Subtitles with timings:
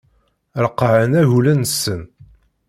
[0.63, 2.01] Reqqɛen agulen-nsen.